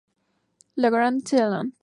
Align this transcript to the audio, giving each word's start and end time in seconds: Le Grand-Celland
Le 0.77 0.89
Grand-Celland 0.89 1.69